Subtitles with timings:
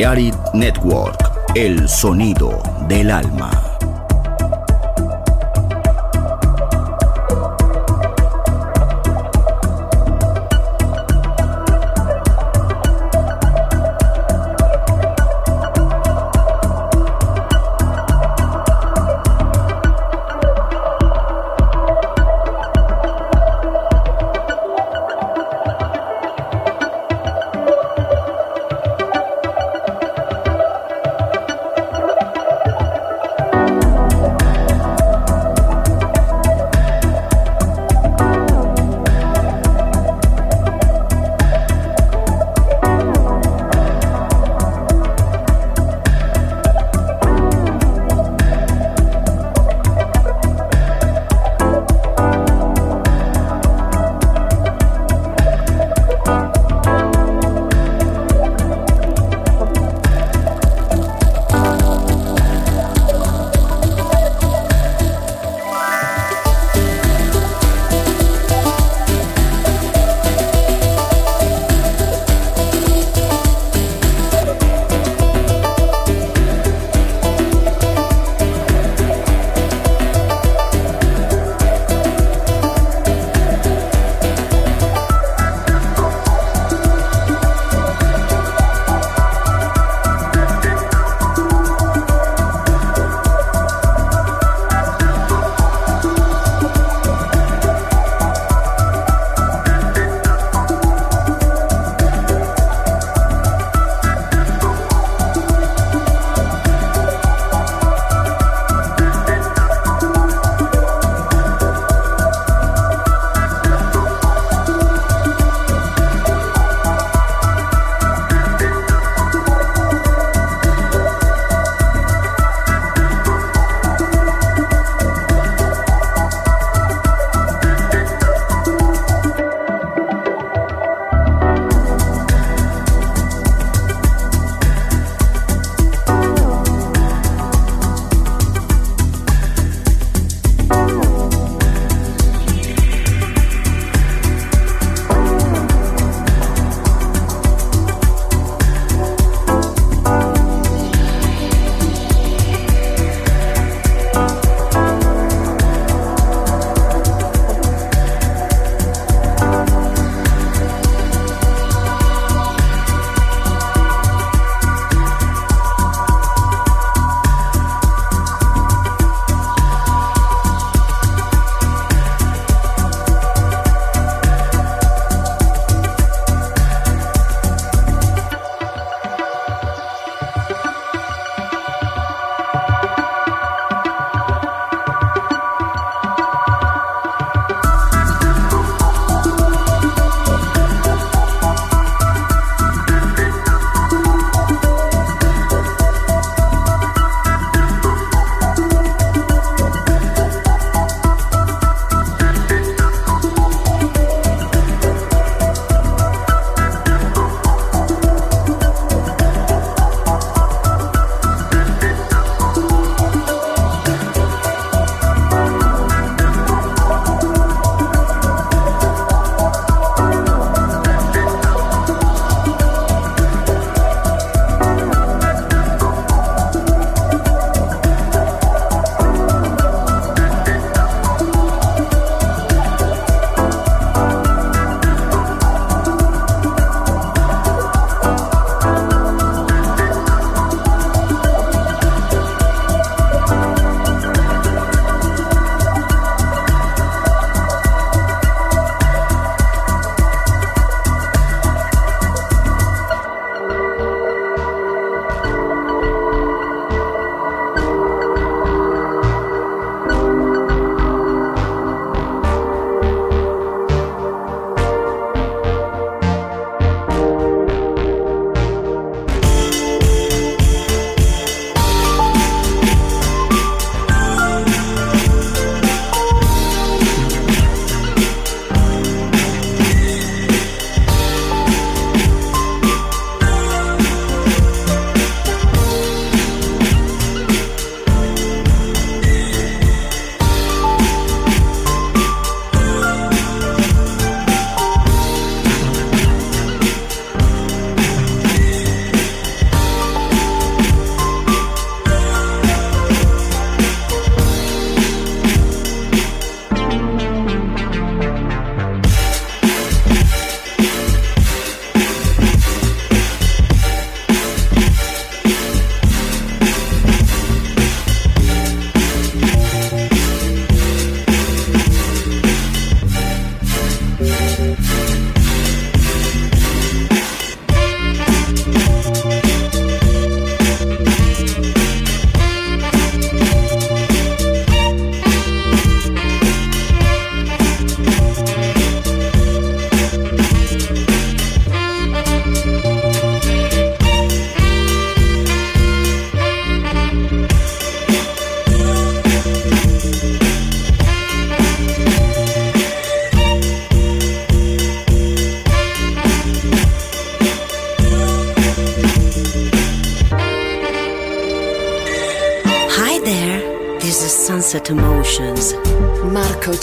[0.00, 0.39] リアリー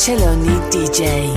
[0.08, 1.37] Angeloni DJ.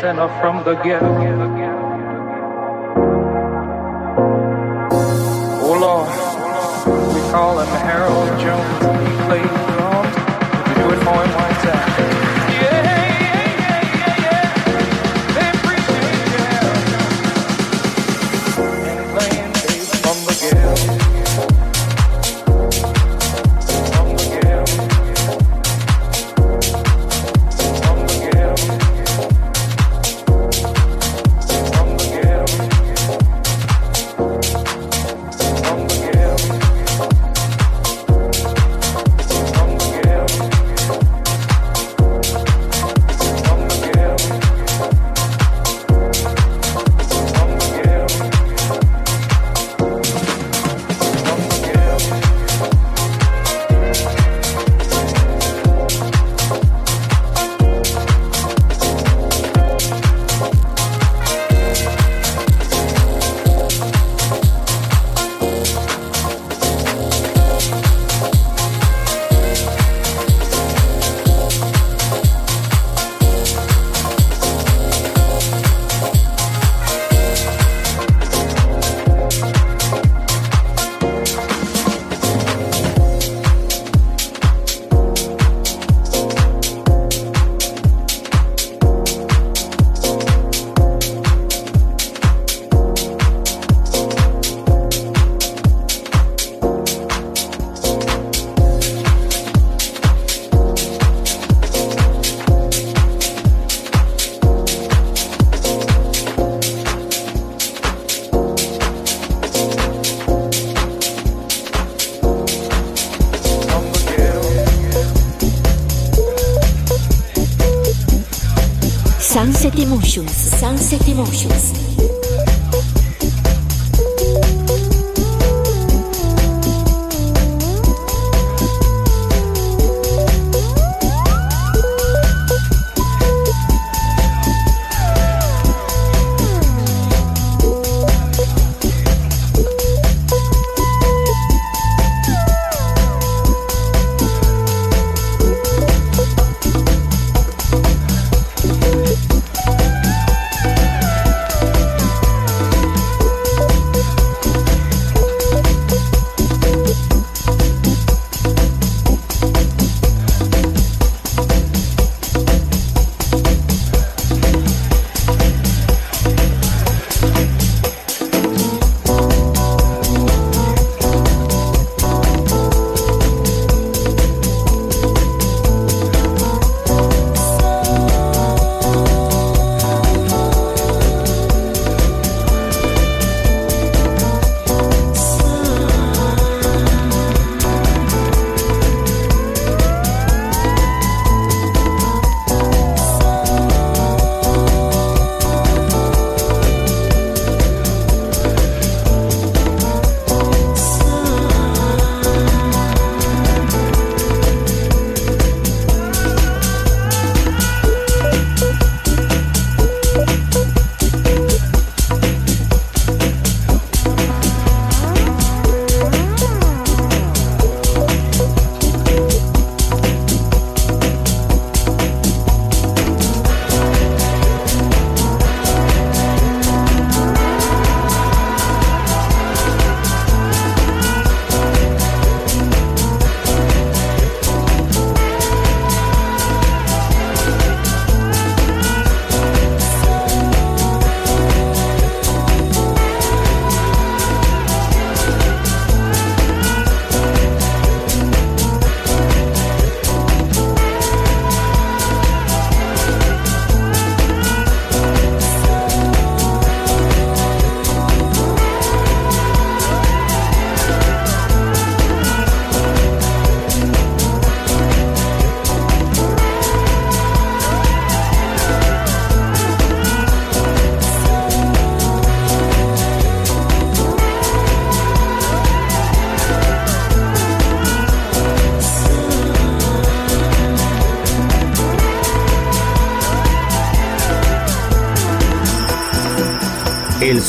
[0.00, 1.63] Sinner from the ghetto.